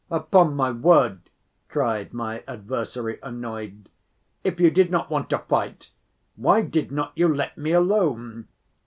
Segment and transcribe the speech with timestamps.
[0.09, 1.29] "Upon my word,"
[1.69, 3.87] cried my adversary, annoyed,
[4.43, 5.91] "if you did not want to fight,
[6.35, 8.47] why did not you let me alone?"